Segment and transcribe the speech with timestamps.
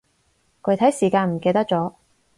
[0.63, 1.93] 具體時間唔記得咗